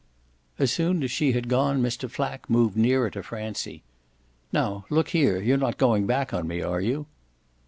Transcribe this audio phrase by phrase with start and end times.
[0.57, 2.09] As soon as she had gone Mr.
[2.09, 3.83] Flack moved nearer to Francie.
[4.51, 7.05] "Now look here, you're not going back on me, are you?"